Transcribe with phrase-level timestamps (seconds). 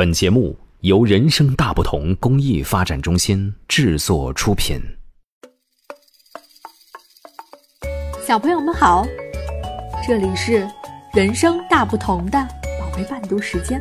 [0.00, 4.80] 本节目由人生大不同公益发展中心制作出品。
[8.26, 9.06] 小朋友们好，
[10.08, 10.66] 这里是
[11.12, 12.38] 人生大不同的
[12.80, 13.78] 宝贝伴读时间，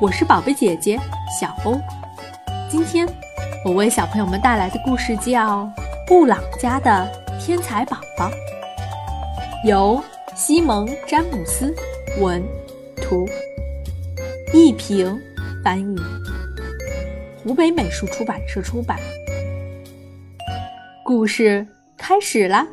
[0.00, 0.98] 我是宝贝姐姐
[1.38, 1.78] 小欧。
[2.70, 3.06] 今天
[3.62, 5.64] 我为小朋友们带来的故事叫
[6.06, 7.06] 《布朗家的
[7.38, 8.30] 天才宝宝》，
[9.68, 10.02] 由
[10.34, 11.76] 西蒙·詹姆斯
[12.22, 12.42] 文
[12.96, 13.28] 图。
[14.56, 15.20] 一平
[15.64, 15.96] 翻译，
[17.42, 18.96] 湖北美术出版社出版。
[21.04, 22.64] 故事开始啦！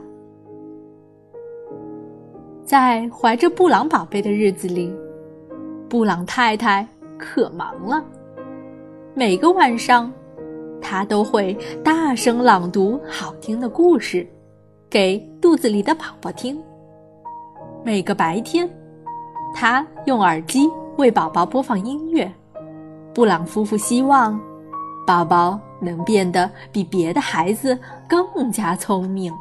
[2.64, 4.94] 在怀着布朗宝贝的日子里，
[5.90, 6.88] 布朗太太
[7.18, 8.06] 可忙了。
[9.16, 10.14] 每个晚上，
[10.80, 14.24] 她都会大声朗读好听的故事，
[14.88, 16.62] 给肚子里的宝宝听。
[17.84, 18.70] 每个白天，
[19.56, 20.70] 她用耳机。
[21.02, 22.32] 为宝宝播放音乐，
[23.12, 24.40] 布朗夫妇希望
[25.08, 27.76] 宝宝能变得比别的孩子
[28.08, 29.34] 更加聪明。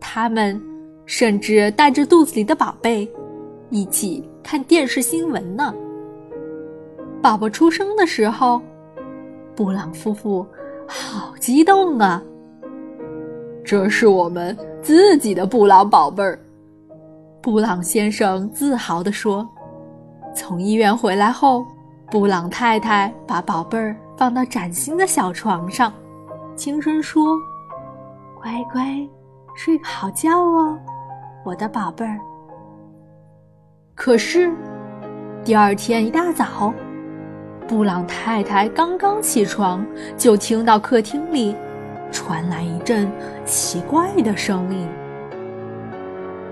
[0.00, 0.60] 他们
[1.06, 3.08] 甚至带着肚子里的宝贝
[3.68, 5.72] 一起看电视新闻呢。
[7.22, 8.60] 宝宝出生的时候，
[9.54, 10.44] 布朗夫妇
[10.84, 12.20] 好激动啊！
[13.64, 16.36] 这是我们自己的布朗宝贝儿，
[17.40, 19.48] 布朗先生自豪地说。
[20.34, 21.66] 从医院回来后，
[22.10, 25.92] 布朗太太把宝贝儿放到崭新的小床上，
[26.56, 27.36] 轻声说
[28.40, 29.08] ：“乖乖，
[29.54, 30.78] 睡个好觉哦，
[31.44, 32.18] 我的宝贝儿。”
[33.94, 34.50] 可是，
[35.44, 36.72] 第二天一大早，
[37.68, 39.84] 布朗太太刚刚起床，
[40.16, 41.54] 就听到客厅里
[42.10, 43.10] 传来一阵
[43.44, 44.88] 奇怪的声音。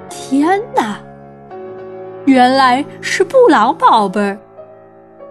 [0.09, 1.01] 天哪！
[2.29, 4.39] 原来是布朗宝贝儿，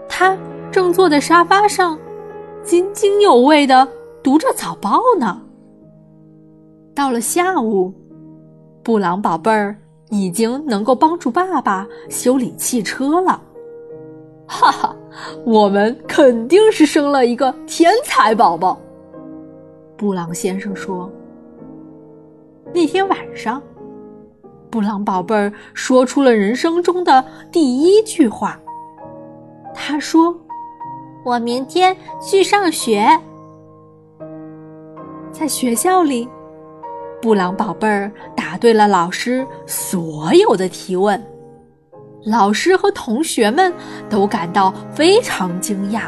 [0.09, 0.36] 他
[0.72, 1.98] 正坐在沙发上，
[2.64, 3.88] 津津有味的
[4.23, 5.39] 读着早报呢。
[6.95, 7.94] 到了下午，
[8.82, 9.76] 布朗宝贝儿
[10.10, 13.39] 已经能够帮助爸爸修理汽车了。
[14.48, 14.95] 哈哈，
[15.45, 18.76] 我们肯定是生了一个天才宝宝。
[19.95, 21.08] 布朗先生说。
[22.73, 23.61] 那天晚上。
[24.70, 28.60] 布朗宝贝儿说出了人生中的第一句话。
[29.73, 30.36] 他说
[31.23, 33.08] ：“我明天去上学。”
[35.32, 36.27] 在学校里，
[37.22, 41.23] 布朗宝贝儿答对了老师所有的提问，
[42.26, 43.72] 老师和同学们
[44.10, 46.04] 都感到非常惊讶。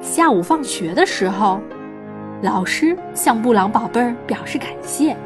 [0.00, 1.60] 下午放学的时候，
[2.42, 5.16] 老师向布朗宝贝儿表示感谢。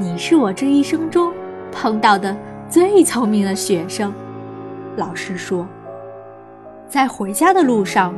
[0.00, 1.32] 你是我这一生中
[1.72, 2.36] 碰到的
[2.70, 4.12] 最聪明的学生，
[4.96, 5.66] 老师说。
[6.88, 8.14] 在回家的路上，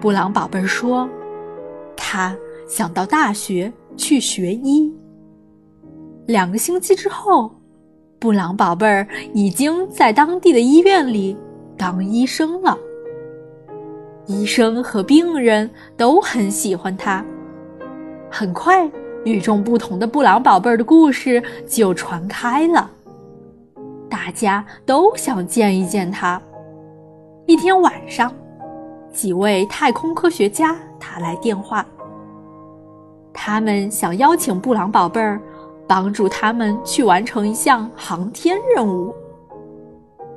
[0.00, 1.08] 布朗宝贝儿说，
[1.96, 2.36] 他
[2.68, 4.92] 想到大学去学医。
[6.26, 7.54] 两个星期之后，
[8.18, 11.36] 布朗宝贝儿已经在当地的医院里
[11.76, 12.76] 当医生了。
[14.26, 17.24] 医生和病人都很喜欢他。
[18.28, 18.90] 很快。
[19.26, 22.88] 与众不同的布朗宝贝儿的故事就传开了，
[24.08, 26.40] 大家都想见一见他。
[27.44, 28.32] 一天晚上，
[29.12, 31.84] 几位太空科学家打来电话，
[33.32, 35.40] 他们想邀请布朗宝贝儿
[35.88, 39.12] 帮助他们去完成一项航天任务。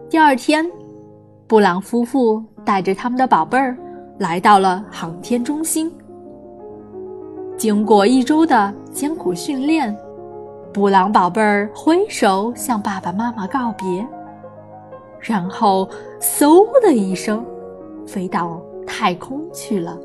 [0.09, 0.67] 第二天，
[1.45, 3.77] 布朗夫妇带着他们的宝贝儿
[4.17, 5.91] 来到了航天中心。
[7.59, 9.93] 经过一周的艰苦训练，
[10.71, 14.07] 布朗宝贝儿挥手向爸爸妈妈告别，
[15.19, 15.85] 然后
[16.21, 17.45] 嗖的一声
[18.07, 19.97] 飞到太空去了。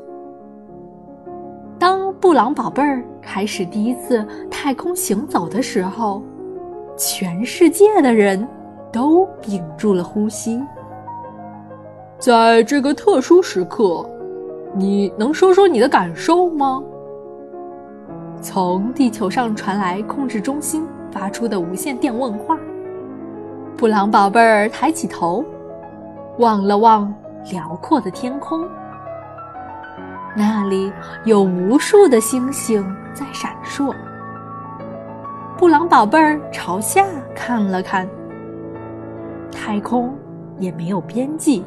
[1.79, 6.21] 当布朗宝贝儿开始第一次太空行走的时候，
[6.97, 8.45] 全世界的人
[8.91, 10.61] 都屏住了呼吸。
[12.19, 14.05] 在这个特殊时刻，
[14.73, 16.83] 你能说说你的感受吗？
[18.41, 22.57] 从地球上传来控制中心发出的无线电问话。
[23.77, 25.43] 布朗宝贝儿抬起头，
[26.37, 27.13] 望了望
[27.51, 28.67] 辽阔的天空，
[30.35, 30.91] 那里
[31.23, 33.93] 有无数的星星在闪烁。
[35.57, 38.07] 布朗宝贝儿朝下看了看，
[39.51, 40.13] 太空
[40.57, 41.65] 也没有边际，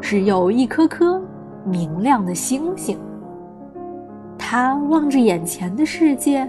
[0.00, 1.20] 只有一颗颗
[1.64, 2.98] 明亮的星星。
[4.52, 6.46] 他望着眼前的世界，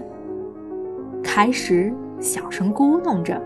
[1.22, 1.90] 开始
[2.20, 3.40] 小声咕哝着：“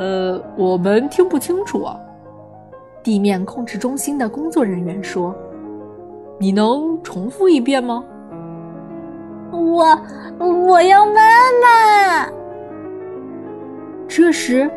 [0.00, 2.00] 呃，我们听不清楚啊，
[3.02, 5.36] 地面控制中心的工作人员说
[6.40, 8.02] ：“你能重复一遍吗？”
[9.52, 10.00] 我
[10.38, 11.12] 我要妈
[11.60, 12.26] 妈。
[14.08, 14.70] 这时，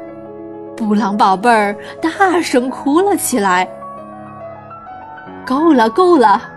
[0.75, 3.65] 布朗宝贝儿大声哭了起来。
[5.45, 6.56] 够了，够了！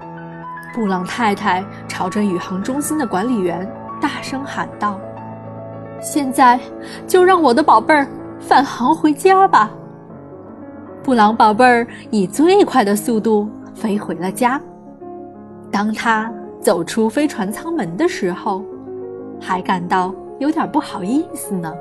[0.72, 3.68] 布朗太太朝着宇航中心的管理员
[4.00, 4.98] 大声喊道
[6.00, 6.58] ：“现在
[7.06, 8.06] 就让我的宝贝儿
[8.38, 9.70] 返航回家吧！”
[11.02, 14.60] 布朗宝贝儿以最快的速度飞回了家。
[15.72, 18.62] 当他走出飞船舱门的时候，
[19.40, 21.72] 还感到有点不好意思呢。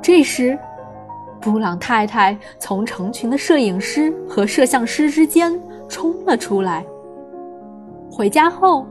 [0.00, 0.58] 这时，
[1.40, 6.84] 布朗太太从成群的摄影师和摄像师之间冲了出来。
[8.16, 8.86] 回家后，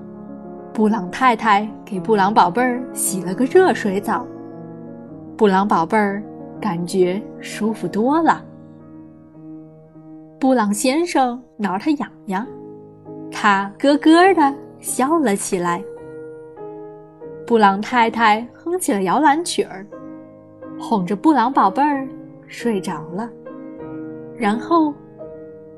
[0.73, 4.27] 布朗太太给布朗宝贝儿洗了个热水澡。
[5.37, 6.21] 布朗宝贝儿
[6.59, 8.43] 感觉舒服多了。
[10.37, 12.45] 布朗先生挠他痒痒，
[13.31, 15.81] 他咯咯的笑了起来。
[17.47, 19.87] 布朗太太哼起了摇篮曲儿。
[20.77, 22.05] 哄着布朗宝贝儿
[22.49, 23.29] 睡着了，
[24.35, 24.93] 然后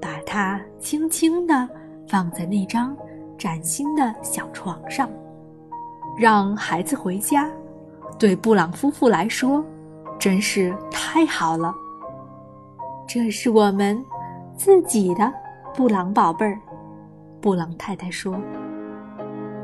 [0.01, 1.69] 把它轻轻地
[2.07, 2.98] 放在那张
[3.38, 5.10] 崭新的小床上。
[6.18, 7.50] 让孩子回家，
[8.18, 9.64] 对布朗夫妇来说
[10.18, 11.74] 真是太好了。
[13.08, 14.04] 这是我们
[14.56, 15.32] 自己的
[15.76, 16.60] 布朗宝贝儿，
[17.42, 18.40] 布朗太太说。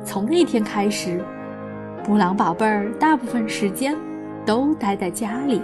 [0.04, 1.24] 从那天开始，
[2.04, 3.96] 布朗宝贝儿大部分时间。
[4.44, 5.62] 都待在家里，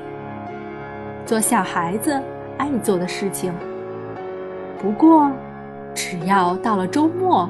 [1.26, 2.22] 做小孩子
[2.60, 3.52] 爱做的事情。
[4.80, 5.32] 不过，
[5.96, 7.50] 只要到了周末，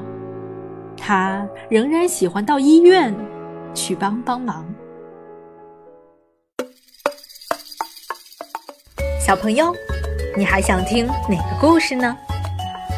[1.00, 3.14] 他仍然喜欢到医院
[3.74, 4.66] 去帮帮忙。
[9.18, 9.74] 小朋友，
[10.36, 12.16] 你还想听哪个故事呢？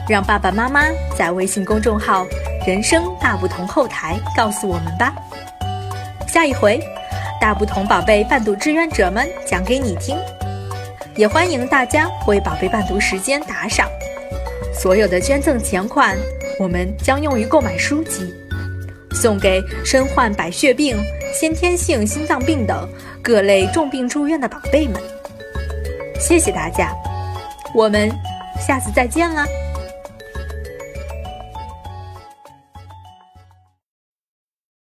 [0.09, 0.83] 让爸爸妈妈
[1.17, 2.27] 在微信公众号
[2.67, 5.15] “人生大不同”后台告诉我们吧。
[6.27, 6.81] 下一回。
[7.41, 10.15] 大不同宝贝伴读志愿者们讲给你听，
[11.17, 13.89] 也欢迎大家为宝贝伴读时间打赏。
[14.75, 16.19] 所有的捐赠钱款，
[16.61, 18.35] 我们将用于购买书籍，
[19.13, 20.95] 送给身患白血病、
[21.33, 22.87] 先天性心脏病等
[23.23, 25.01] 各类重病住院的宝贝们。
[26.21, 26.95] 谢谢大家，
[27.75, 28.13] 我们
[28.59, 29.47] 下次再见啦！